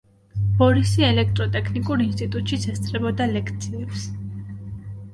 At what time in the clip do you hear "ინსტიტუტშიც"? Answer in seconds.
2.07-2.67